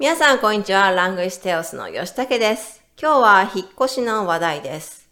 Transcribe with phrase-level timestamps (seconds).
[0.00, 0.92] 皆さん、こんにちは。
[0.92, 2.84] ラングイステオスの吉武です。
[2.96, 5.10] 今日は引っ越しの話題です。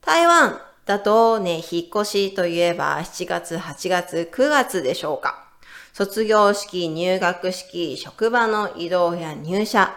[0.00, 5.46] 台湾だとね、引っ越しといえば7月、8月、9月でしょうか。
[5.92, 9.94] 卒業式、入学式、職場の移動や入社。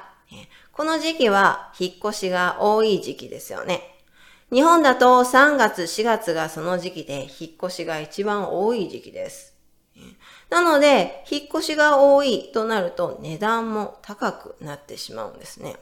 [0.74, 3.82] この時期は引っ越しが多い時期ですよね。
[4.54, 9.49] 日本だと3月、4月がその時期で引っ越しが一番多い時期です。
[10.50, 15.78] なので、引っ越しが多いとなると値段も高くなってしまうんですね。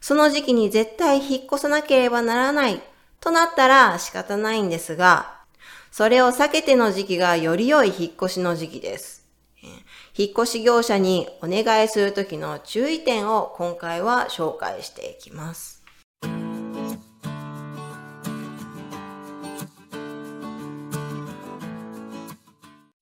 [0.00, 2.80] その時期に絶対引っ越さなければならない
[3.20, 5.40] となったら仕方ないんですが、
[5.90, 9.20] それを避けての時期がより良い引っ越しの時期です。
[10.16, 15.79] 引っ越し業者にお願いするときの注意点を今回は紹介していきます。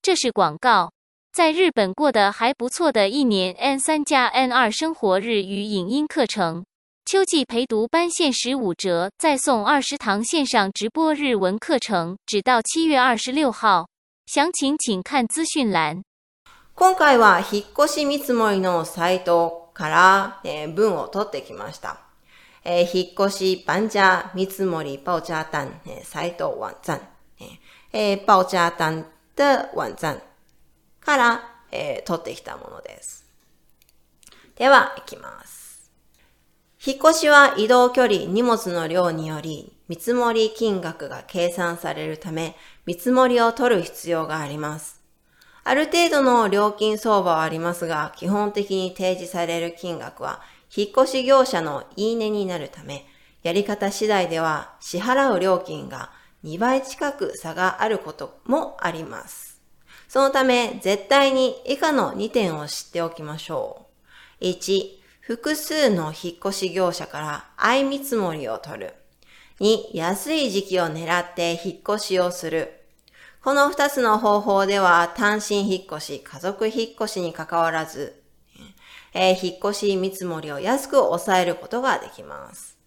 [0.07, 0.91] 这是广告。
[1.31, 6.63] 在日本过得还不错的一年 N 三加 N 二生活日语影音课程，
[7.05, 13.87] 秋季陪读班限时五折，再送二十堂线上直播日文课程，直到七月二十六号。
[14.25, 16.03] 详情请看资讯栏。
[16.75, 20.41] 今回は引っ越し見積もりのサイトから
[20.75, 21.97] 文を取ってきました。
[22.65, 27.01] 引っ越し搬家見積もり报价单サイト网站
[28.25, 29.05] 报价单
[29.38, 30.20] 的网站
[31.00, 33.24] から、えー、取ってきたものです。
[34.56, 35.92] では、いきます。
[36.84, 45.00] 引っ越しは移動距離、荷物の量により見積もり金額が計算されるため、見積もりを取る必要があります。
[45.64, 50.42] ある程度の料金相場はありますが、基本的に提示される金額は、
[50.74, 53.06] 引っ越し業者の言い値になるため、
[53.42, 56.10] やり方次第では支払う料金が
[56.44, 59.60] 2倍近く差があることもあります。
[60.08, 63.86] そのため、絶対に以下の2点を知っておきましょ
[64.40, 64.44] う。
[64.44, 68.94] 1、複数の引っ越し業者から相見積もりを取る。
[69.60, 72.72] 2、安い時期を狙って引っ越しをする。
[73.42, 78.22] この2つの方法では単身引っ越し、家族引っ越しに関わらず、
[79.12, 82.77] えー、引っ越し見積もりを安く抑えることができます。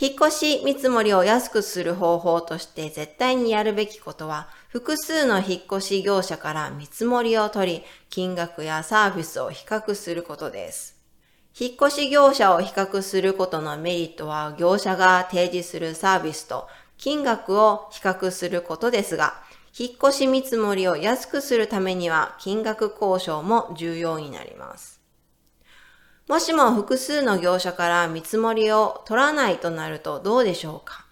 [0.00, 10.96] 引っ越し見積もりを安くする方法として絶対にやるべきことは、複数の引っ越し業者から見積もりを取り、金額やサービスを比較することです。
[11.58, 19.34] 引っ越し業者を比較することのメリットは、業者が提示するサービスと金額を比較することですが、
[19.78, 25.01] 引っ越し見積もりを安くするためには、金額交渉も重要になります。
[26.28, 31.04] もしも複数の業者から見積もりを取らないとなるとどうでしょうか？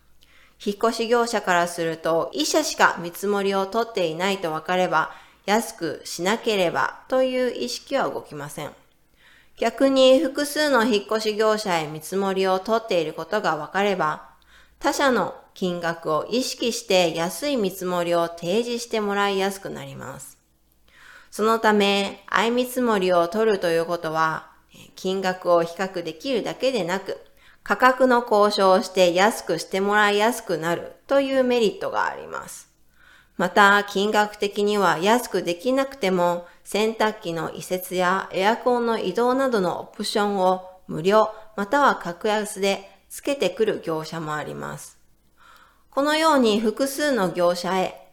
[0.65, 5.11] 引っ越し業者からすると一社しか見積もりを取っていないと分かれば
[5.47, 8.71] 安くしなければという意識は動きません。
[9.59, 14.29] 逆に複数の引っ越し業者へ見積もりを取っていることが分かれば
[14.79, 20.39] 他社の金額を意識して安い見積もりを提示してもらいやすくなります。
[21.31, 24.50] そのため、相見積もりを取るということは、
[24.97, 27.19] 金額を比較できるだけでなく、
[27.63, 32.69] 価格の交渉をして安くしてもらいやすくなるというメリットがあります。
[33.37, 44.99] また、金額的には安くできなくても、洗濯機の移設やエアコンの移動などのオプションを無料または格安で付けてくる業者もあります。
[45.91, 48.09] このように複数の業者へ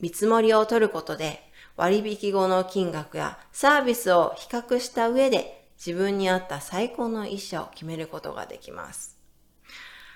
[0.00, 1.42] 見積もりを取ることで
[1.76, 9.16] 割引後の金額やサービスを比較した上で自分に合った最高の一社を決めることができます。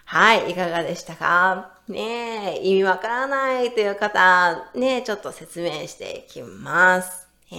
[0.04, 1.78] はい、いかがでしたか？
[1.86, 7.28] ねえ、意味わからないという方、ねえちょっと説明していきます。
[7.52, 7.58] えー、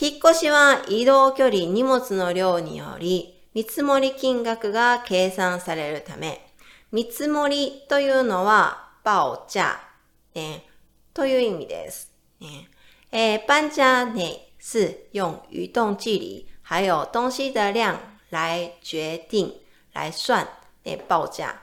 [0.00, 6.44] 引っ越しは移動距離、荷物の量により、見積もり金額が計算されるため、
[6.90, 9.80] 見積もりというのは、報价、
[10.34, 10.64] ね、
[11.14, 12.10] という意味です。
[12.40, 12.68] ね
[13.12, 17.98] えー、搬家ね、是用移動距離还有东西的量
[18.30, 19.60] 来决定、
[19.92, 20.48] 来算、
[20.84, 21.62] え报价。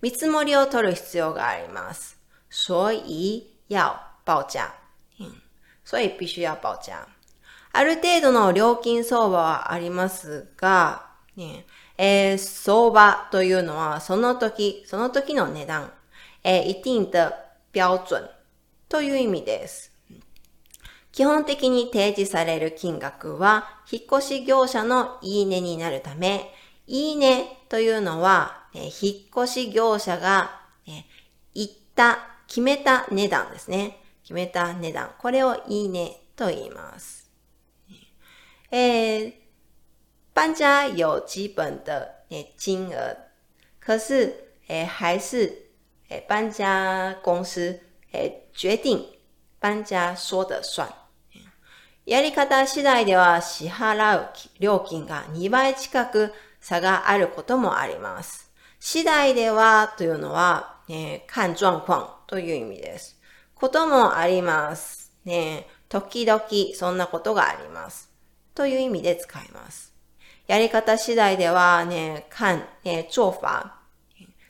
[0.00, 2.16] 見積もりを取る必要があります。
[2.50, 4.74] 所以要報价。
[5.84, 7.06] 所以必須要報价。
[7.72, 11.06] ある程度の料金相場はありますが、
[11.98, 15.92] えー、相場というのはその時、その時の値段、
[16.44, 17.32] えー、一定的
[17.72, 18.30] 標準
[18.88, 19.93] という意味です。
[21.14, 26.52] 基本的に提示される金額は、引っ越し業者のいいねになるため、
[26.88, 31.04] いいねというのは、え引っ越し業者が、え
[31.54, 32.18] 言った、
[32.48, 34.02] 決めた値段ですね。
[34.24, 35.14] 決めた値段。
[35.20, 37.30] これをいいねと言います。
[38.72, 39.34] 诶，
[40.34, 42.24] 搬家有基本的
[42.56, 43.16] 金额，
[43.78, 45.68] 可是诶还是
[46.08, 47.78] 诶搬家公司
[48.10, 49.06] 诶决定
[49.60, 50.92] 搬家说的算。
[52.06, 54.28] やり方次第では支払う
[54.60, 58.50] 料金が2倍近く差があることもあります。
[58.78, 63.18] 次第ではというのは、ね、看状況という意味です。
[63.54, 65.12] こともあります。
[65.24, 66.42] ね、時々
[66.74, 68.10] そんなことがあります。
[68.54, 69.94] という意味で使います。
[70.46, 73.70] やり方次第ではね、看、ね、做法、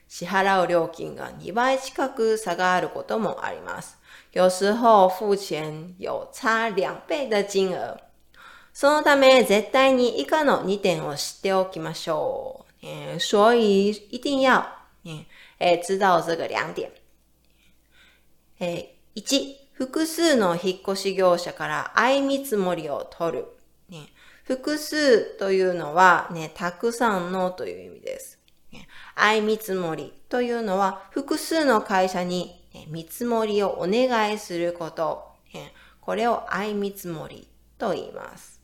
[0.09, 3.97] 支払う料金が2倍近く差があることもあります。
[4.35, 7.99] 有時候付錢有差2倍的金額。
[8.73, 12.85] そのため、絶対に以下の2点を知っておきましょう。
[12.85, 14.65] え所以一定要、
[15.57, 16.91] え知道这个两点。
[18.59, 23.45] え1、複数の引っ越し業者から相見積もりを取る。
[23.87, 24.07] ね、
[24.43, 28.37] 複数というのは、ね、たくさんのという意味です。
[29.15, 35.23] 相見積もりというのは複数の会社に、見積もりをお願いすること。
[36.01, 37.47] これを相見積もり
[37.77, 38.61] と言います。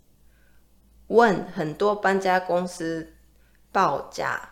[1.08, 3.08] 问很多搬家公司
[3.74, 4.50] 報价。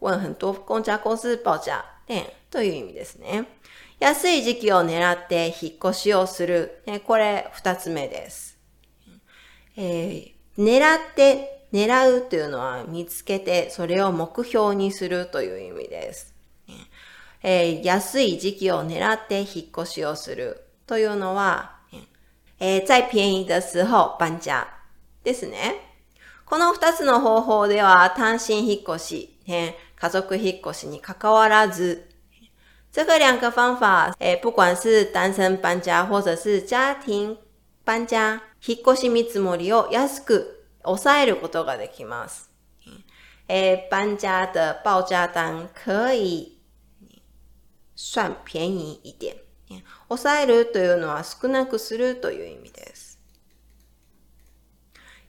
[0.00, 1.84] 问很多公家公司報价。
[2.08, 3.46] ね、という意味ですね。
[3.98, 6.82] 安い時期を狙って引っ越しをする。
[7.06, 8.58] これ二つ目です。
[9.76, 16.33] えー、狙って、狙うというのは見つけてそれを目標にするという意味です。
[17.46, 21.72] えー、安い時期を狙って引っ越しをするというのは、
[22.58, 24.66] えー、在便宜的时候搬家
[25.22, 25.74] ですね。
[26.46, 32.08] この二つの方法では単身引っ越し、ね、家族引っ越しに関わらず、
[32.90, 37.36] 这个两个方法，诶，不管是单身搬家或者是家庭
[37.84, 42.48] 搬家、引っ越し見積もりを安く抑えることができます。
[43.48, 46.53] 诶，搬家的报价单可以
[47.96, 49.36] 算便宜一点。
[50.08, 53.18] 抑えるというのは少なくするという意味です。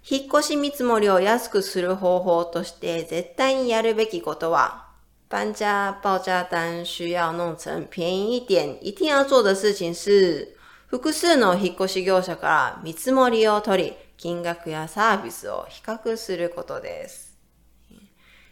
[0.07, 4.85] 引っ越し見積もりを安くする方法として絶対にやるべきことは、
[5.29, 10.55] 搬家报价单需要弄成便宜一点，一定要做的事情是、
[10.87, 17.35] 複数の引っ越し業者から見積もりを取り、金額やサービスを比較することです。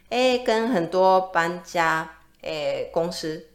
[0.10, 2.10] 诶，跟很多搬家
[2.42, 3.48] 诶公司，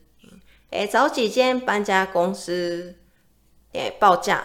[0.70, 2.96] 诶找几间搬家公司
[3.72, 4.44] 诶报价，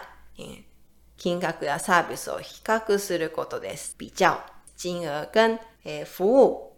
[1.16, 3.94] 金額やサービスを比較することです。
[3.98, 4.38] 比較
[4.76, 6.74] 金額跟诶服務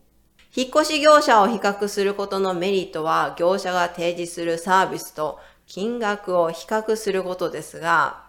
[0.54, 8.25] 引っ越し業者を比較することのメリットは、業者が提示するサービスと金額を比較することですが、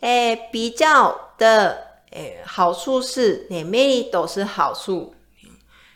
[0.00, 1.76] えー、比較的、
[2.10, 5.14] え、好处是、メリット是好处、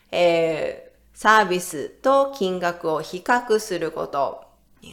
[0.09, 0.88] え、
[1.21, 4.45] サービスと金額を比較すること。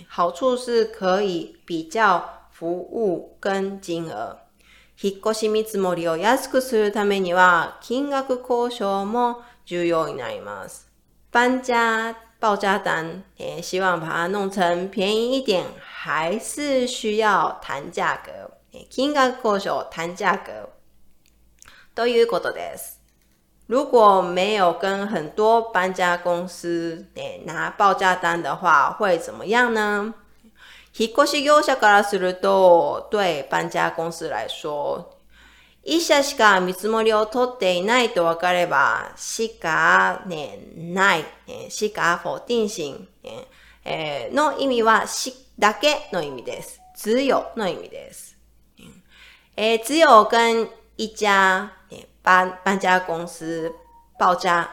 [0.09, 2.21] 好处是可以比較
[2.51, 4.39] 服務跟金額。
[5.01, 10.89] 引っ越し見積もりを安くするためには、金額交渉も重要になります。
[11.31, 18.51] 搬家报价单，诶，希望把它弄成便宜一点，还是需要谈价格。
[18.91, 20.71] 金額交渉、談价格。
[21.95, 22.96] ということです。
[23.67, 30.15] 如果没有跟很多搬家公司诶拿报价单的话，会怎么样呢？
[30.99, 35.11] 引っ越し業者からすると、对搬家公司来说，
[35.83, 41.25] 一社しか見積もりを取っていないと分かれば、しか、ね、ない、
[41.69, 43.05] しか否定型、
[43.85, 46.81] えー、の意味はしだけの意味です。
[46.97, 48.37] 只有の意味です。
[49.55, 51.71] えー、只有跟一家
[52.27, 53.73] 搬搬家公司
[54.19, 54.69] 报价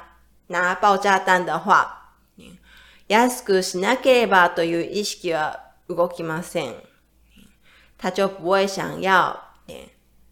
[0.48, 2.16] 拿报价单的话、
[3.08, 6.74] 安くしなければという意識は動きません。
[8.00, 9.40] 他就不会想要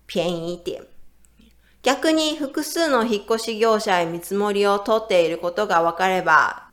[0.08, 0.82] 便宜一点。
[1.84, 6.72] 逆に複数の引っ越し業者へ見積もりを取っていることが分かれば、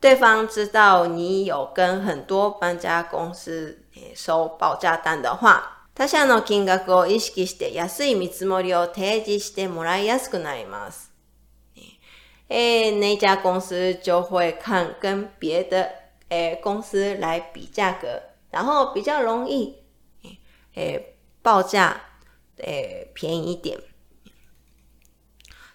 [0.00, 3.76] 对方知道你有跟很多搬家公司
[4.14, 11.12] 收报价单的话、他社の金額を意識して安い見積もりを提示してもらいやすくなります。
[12.48, 15.90] 诶，那家公司就会看跟别的
[16.30, 19.76] 诶公司来比价格，然后比较容易
[20.74, 22.00] 诶报价
[22.56, 23.78] え、便宜一点。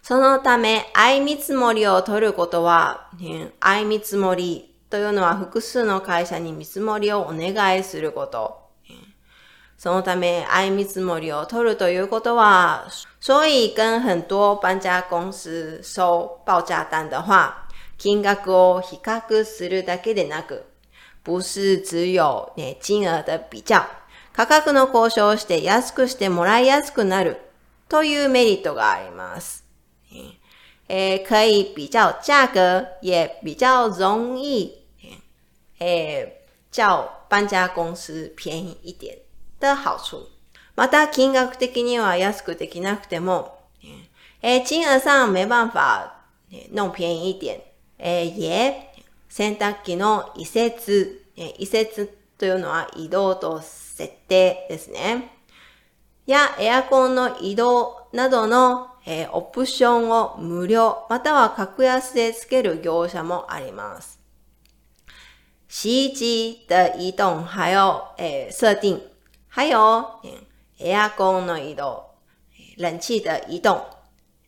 [0.01, 3.11] そのため、相見積もりを取ることは、
[3.59, 8.64] 相見積もりというのは複数の会社に見積もりをお願いすること。
[9.85, 12.87] そのため、愛見積もりを取るということは、
[13.19, 20.63] 所以跟很多搬家公司收报价单的话、金額を比較するだけでなく、
[21.23, 23.85] 不是只有、ね、金額的比較、
[24.33, 27.37] 価格の交渉をして安くしてもらいやすくなる
[27.87, 29.63] というメリットがあります。
[30.89, 34.79] え可以比较价格，也比较容易，
[35.79, 39.15] え叫搬家公司便宜一点
[39.65, 40.29] 的好处。
[40.75, 43.57] また金額的には安くできなくても、
[44.41, 46.11] え金額上没办法
[46.71, 47.61] 弄便宜一点。
[47.97, 48.73] え也
[49.29, 55.31] 洗濯機の移設、移設というのは移動と設定ですね。
[56.25, 64.19] やエアコンの移動などの、えー、オプションを無料または格安で付ける業者もあります。
[65.67, 69.14] 洗衣機的移動还有、えー、設定，
[69.55, 69.77] 还有、
[70.79, 72.07] エアコンの移動、
[72.75, 73.85] 冷气的移動、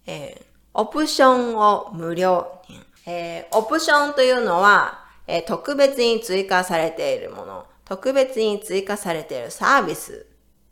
[0.06, 2.62] えー、オプションを無料、
[3.06, 10.26] えー、オプションというのは、えー、特別に追加されているもの、特別に追加されているサービス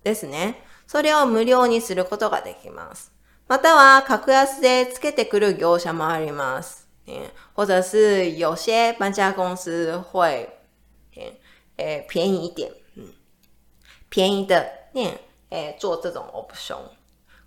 [0.03, 0.61] ですね。
[0.85, 3.13] それを無料にすることができます。
[3.47, 6.89] または、格安で付けてくる業者もあります。
[7.53, 10.49] 或者是有些搬家公司会、
[12.09, 12.69] 便宜一点、
[14.15, 15.19] 便宜的、ね
[15.51, 16.89] えー、做这种オプション。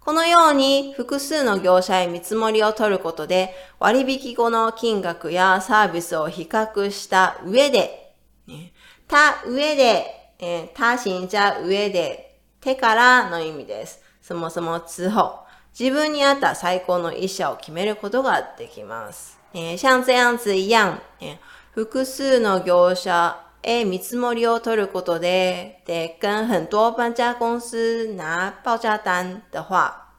[0.01, 8.15] このように複数の業者へ見積もりを取ることで割引後の金額やサービスを比較した上で、
[8.47, 8.73] ね、
[9.07, 14.03] た上で、えー、他行者上で手からの意味です。
[14.21, 15.47] そもそも之後、
[15.79, 19.39] 自分に合った最高の一社を決めることができます。
[19.55, 21.39] えー、像这样子一样、え
[21.73, 30.15] 複数の業者へ見積もりを取ることで、で、跟很多搬家公司拿报价单的话、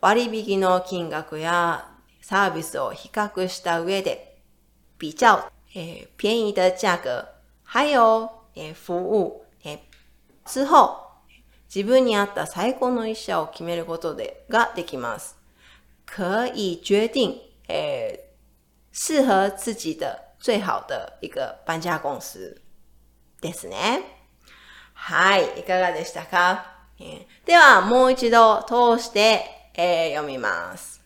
[0.00, 1.88] 割引の金額や
[2.20, 4.40] サービスを比較した上で、
[5.00, 7.26] 比較、えー、便宜的价格、
[7.64, 9.78] 还有、えー、服務、えー、
[10.44, 11.06] 之後、
[11.68, 15.36] 自分に合った最高の一社を決めることでができます。
[16.06, 22.65] 可以决定、えー、适合自己的最好的一个搬家公司。
[23.46, 24.02] ですね。
[24.94, 31.00] はい、いかがでしたか、えー、では、もう一度通して、えー、読みます。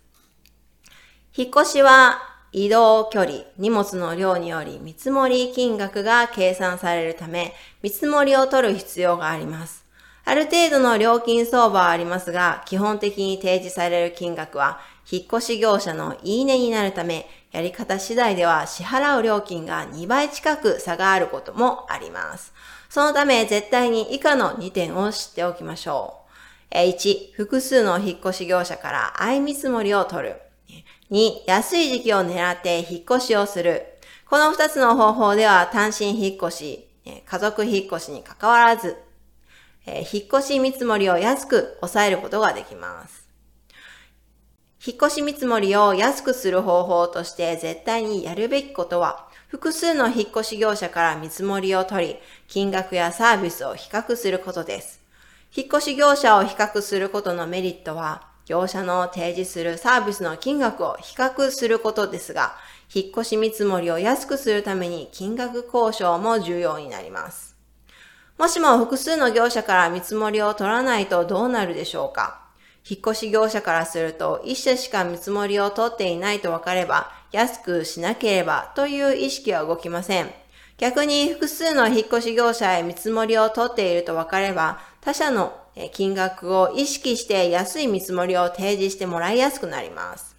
[1.36, 2.18] 引っ越しは
[2.52, 9.79] 移動距離、荷物の量により見積もり金額が計算されるため、見積もりを取る必要があります。
[10.24, 22.52] ある程度の料金相場はありますが、基本的に提示される金額は、引っ越し業者のいいねになるため、やり方次第では支払う料金が2倍近く差があることもあります。
[22.88, 26.14] そのため、絶対に以下の2点を知っておきましょ
[26.72, 26.74] う。
[26.76, 30.36] 1、複数の引っ越し業者から相見積もりを取る。
[31.10, 33.84] 2、安い時期を狙って引っ越しをする。
[34.28, 38.96] この2つの方法では単身引っ越し、家族引っ越しに関わらず、
[39.86, 43.28] えー、引っ越し見積もりを安く抑えることができます。
[44.84, 52.16] 引っ越し見積もりを安くする方法として絶対にやるべきことは、複数の引っ越し業者から見積もりを取り、
[52.48, 55.02] 金額やサービスを比較することです。
[55.54, 62.54] 引っ越し業者を比較することのメリットは、業者の提示するサービスの金額を比較することですが、
[62.92, 67.49] 引っ越し見積もりを安くするために金額交渉も重要になります。
[68.40, 72.40] もしも複数の業者から見積もりを取らないとどうなるでしょうか？
[72.88, 80.30] 引っ越し業者からすると一社しか見積もりを取っていないと分かれば安くしなければという意識は動きません。
[80.78, 85.54] 逆に複数の引っ越し業者へ見積もりを取っていると分かれば他社の
[85.92, 90.29] 金額を意識して安い見積もりを提示してもらいやすくなります。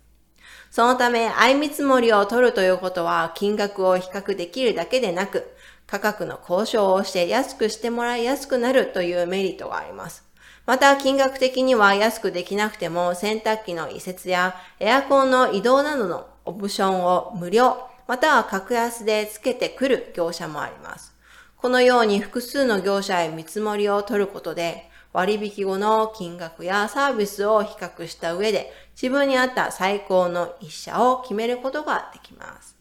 [0.71, 5.53] そのため、相見積もりを取るということは金額を比較できるだけでなく、
[5.85, 10.23] 価格の交渉をして安くしてもらいやすくなるというメリットがあります。
[10.65, 17.75] また、金額的には安くできなくても、洗濯機の移設やエアコンの移動などのオプションを無料、
[18.07, 21.13] または格安で付けてくる業者もあります。
[21.57, 32.77] このように複数の業者へ見積もりを取ることで、割引後の金額やサービスを比較した上で、自分に合った最高の一社を決めることができます。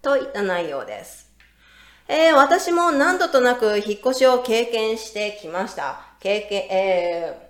[0.00, 1.28] といった内容です。
[2.08, 6.00] えー、私も何度となく引っ越しを経験してきました。
[6.20, 7.48] 経験、えー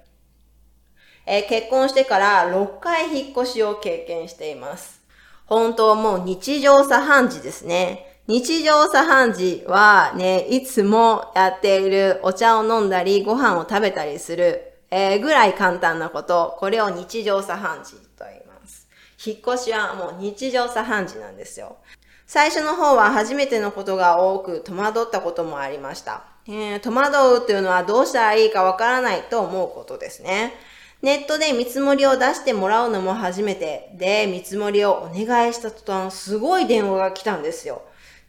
[1.31, 5.03] え、結婚してから6回引っ越しを経験しています。
[5.45, 8.08] 本当もう日常茶飯事ですね。
[8.29, 18.87] 日常茶飯事はね、いつもやっているお茶を飲んだり、ご飯を食べたりする、えー、ぐらい簡単なこと、これを日常茶飯事と言います。
[19.25, 21.79] 引っ越しはもう日常茶飯事なんですよ。
[22.27, 26.25] 最初の方は初めてのことが多く戸惑ったこともありました。
[26.47, 30.53] えー、戸惑うというのはどうしたらいいかわからないと思うことですね。
[31.01, 37.81] ネットで見積もりを出してもらうのも初めてで、見積もりをお願いした途端、すごい電話が来たんですよ。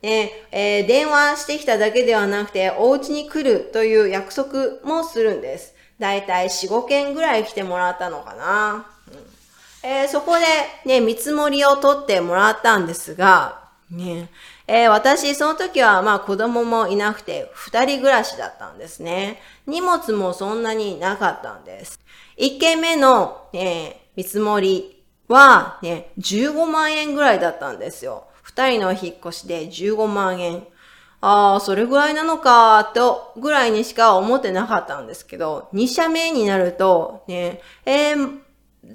[0.02, 5.76] で、えー、電話してきただけではなくて、お家に来るという約束もするんです。
[6.00, 8.88] だいたい4、5件ぐらい来てもらったのかな。
[9.84, 10.46] えー、そこで
[10.86, 14.30] ね、見積もりを取ってもらったんですが、ね、
[14.68, 19.42] えー、私、その時はまあ子供もいなくて、二人暮らしだったんですね。
[19.66, 22.00] 荷物もそんなになかったんです。
[22.38, 28.29] 一件目の、ね、見積もりはね、15万円ぐらいだったんですよ。
[28.50, 30.64] 二人の引っ越しで15万円。
[31.22, 38.40] ああ、それぐらいなのか、と、ぐらいにしか思ってなかったんですけど、2社目になると、ね、えー、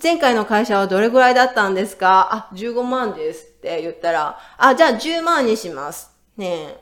[0.02, 2.49] 前回の会社はどれぐらいだったんですか？
[2.50, 3.44] あ、15万です。
[3.44, 6.11] って言ったら、あ、じゃあ10万にします。
[6.37, 6.76] ね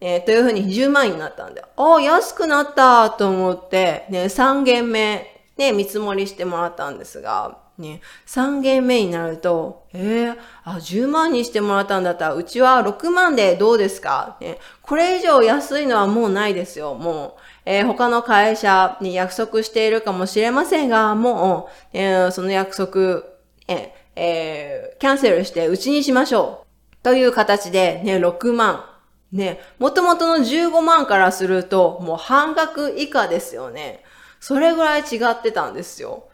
[0.00, 0.20] え。
[0.22, 14.36] というふうに10万になったんで、あ、安くなったと思って、ね、3件目、ね、見積もりしてもらったんですが、ね、3件目になると、えー、あ、10万にしてもらったんだったら、うちは6万でどうですか？
[14.40, 17.40] ね、これ以上安いのはもうないですよ、もう。
[17.66, 23.24] えー、他の会社に約束しているかもしれませんが、もう、えー、その約束、
[23.68, 26.96] ええー、キャンセルしてうちにしましょう。
[27.02, 28.84] という形で、ね、6万。
[29.32, 34.02] ね、元々の15万からすると、もう半額以下ですよね。
[34.40, 36.28] それぐらい違ってたんですよ。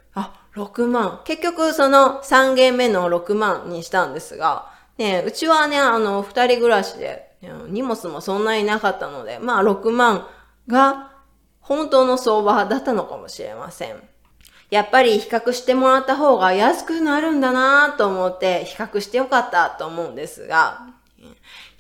[0.55, 1.21] 6万。
[1.25, 7.33] 結局、その3件目の6万にしたんですが、ね、うちはね、あの、二人暮らしで、
[7.69, 10.27] 荷物もそんなになかったので、まあ6万
[10.69, 11.11] が
[11.61, 13.97] 本当の相場だったのかもしれません。
[14.71, 20.87] やっぱり比較してもらった方が安くなるんだなと思って比較してよかったと思うんですが、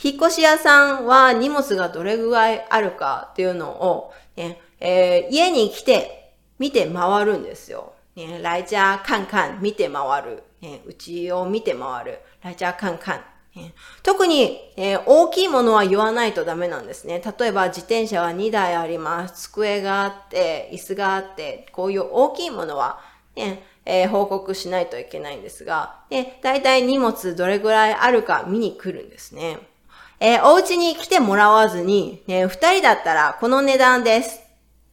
[0.02, 7.91] 引っ越し屋さんは荷物がどれぐらいあるかっていうのを、ねえー、家に来て見て回るんですよ。
[8.16, 10.42] ね、来家看看見て回る。
[10.60, 12.18] ね、うちを見て回る。
[12.42, 13.24] 来家看看。
[14.02, 17.20] 特に、えー、大きいものは言わないとダメなんですね。
[17.38, 19.48] 例えば自転車は2台あります。
[19.48, 23.00] 机があって、椅子があって、こういう大きいものは、
[23.36, 29.58] ねえー、報告しないといけないんですが、ね、大体荷物どれぐらいあるか見に来るんですね。
[30.18, 34.40] えー、お家に来てもらわずに、ね、2人だったらこの値段です。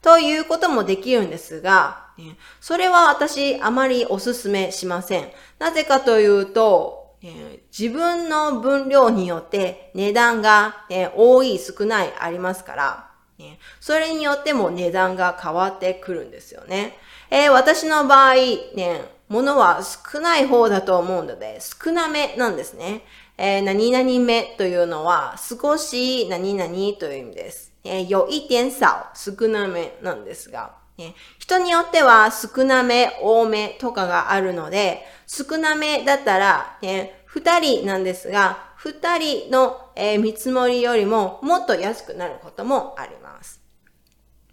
[0.02, 5.30] ということもできるんですが、ね、それは私あまりお勧めしません。
[5.58, 16.98] なぜかというと、え自分の分量によって値段が、ね、多い少ないありますから、ね、それによっても値段が変わってくるんですよね。
[17.30, 23.04] えー、私の場合、ね、物は少ない方だと思うので、少なめなんですね。
[23.38, 27.72] えー、何々目というのは、少し何々という意味です。
[27.86, 43.62] えー、有一点少、少なめなんですが、ね、人によっては少なめ、多めとかがあるので、少なめだったら、ね、二人なんですが、二人の、え、見積もりよりももっと安くなることもあります。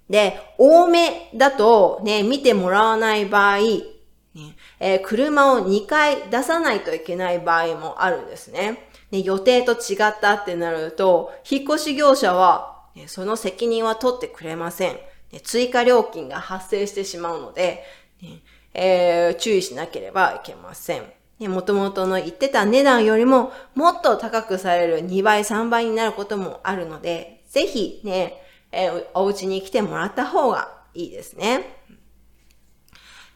[0.08, 8.88] で、多めだとね、見てもらわない場合、ねえー、車を2回出さないといけない場合もあるんですね。
[9.10, 14.98] ね予定と違ったってなると、引っ越し業者は、ね、その責任は取ってくれません。
[15.42, 17.84] 追加料金が発生してしまうので、
[18.22, 18.40] ね
[18.74, 21.04] えー、注意しなければいけません。
[21.40, 31.76] もともとの言ってた値段よりももっと高くされる2倍、3倍になることもあるので、ぜひね、えー、お家に来てもらった方がいいですね。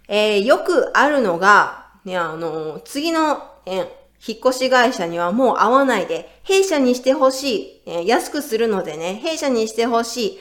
[0.08, 3.88] えー、よくあるのが、ね、あの、次の、えー、
[4.26, 10.38] 引っ越し会社にはもう会わないで、弊社にしてほしい、えー、安くするのでね、弊社にしてほしい、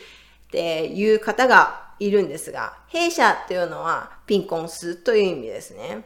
[0.50, 6.04] っていう方がいるんですが、弊社っていうのはピンコンスという意味ですね。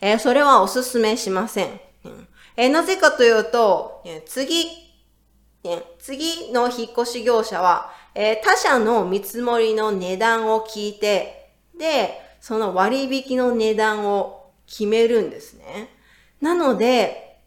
[0.00, 1.80] えー、それはお勧めしません。
[2.56, 4.66] えー、なぜかというと、次、
[5.98, 15.88] 次の引っ越し業者は、えー、他社の見積もりの値段を聞いて、で、その割引の値段を決めるんですね。
[16.42, 17.38] なので、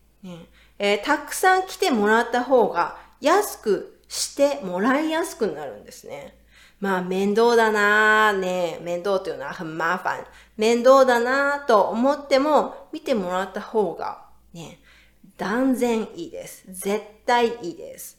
[0.80, 6.36] えー、たくさん来てもらった方が安くしてもらいやすくなるんですね。
[6.80, 10.26] まあ面倒だなぁね、面倒というのは很麻煩。
[10.58, 14.80] 面倒だなぁと思っても見てもらった方がね、
[15.38, 16.65] 断然いいです。
[16.67, 18.17] 絶対いいです。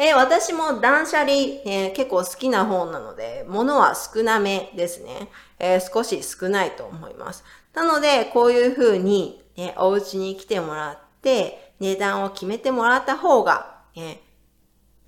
[0.00, 5.28] え私も断捨離、えー結構好きな方なので、物は少なめですね。
[5.58, 7.44] えー少し少ないと思います。
[7.74, 14.20] なので、こういう風に、ね、お家に来てもらって、値段を決めてもらった方が、ね、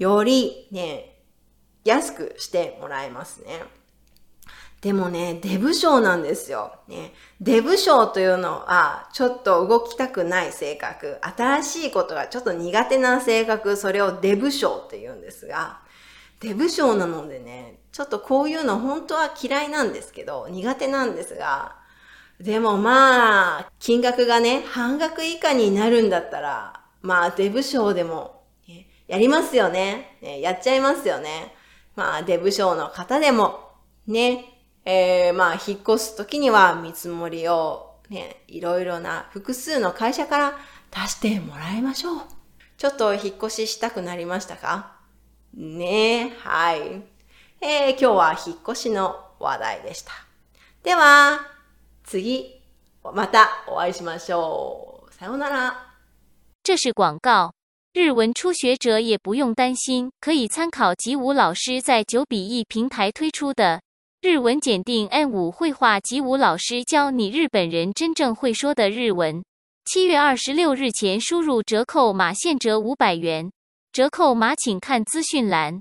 [0.00, 1.14] より、ね、
[1.84, 3.62] 安くしてもらえますね。
[4.80, 6.72] でもね、デブ症なんですよ。
[6.88, 15.80] ね、デブ症というのは、ちょっと動きたくない性格、新しいことがちょっと苦手な性格、それをデブ症って言うんですが、
[16.40, 21.76] デブ症なのでね、ちょっとこういうの本当は嫌いなんですけど、苦手なんですが、
[22.40, 28.39] でもまあ、金額がね、半額以下になるんだったら、まあ、デブ賞でも、
[29.10, 30.40] やりますよねね。
[30.40, 31.52] やっちゃいますよね。
[31.96, 33.72] まあ、デブ賞の方でも、
[34.06, 34.44] ね、
[34.84, 40.58] えー、まあ、引っ越すときには見積もりを、ね、いろいろな複数の会社から
[40.92, 42.20] 出してもらいましょう。
[42.78, 44.92] ちょっと引っ越ししたくなりましたか？
[45.54, 47.02] ねえ、はい。
[47.60, 50.12] えー、今日は引っ越しの話題でした。
[50.84, 51.40] では、
[52.04, 52.62] 次、
[53.02, 55.12] またお会いしましょう。
[55.12, 55.96] さようなら。
[56.62, 57.59] 这是广告。
[57.92, 63.82] 日文初学者也不用担心，可以参考吉武老师在九比一平台推出的
[64.22, 65.98] 日文检定 N 五绘画。
[65.98, 69.42] 吉武老师教你日本人真正会说的日文。
[69.84, 73.50] 七月二十六日前输入折扣码现折五百元，
[73.90, 75.80] 折扣码请看资讯栏。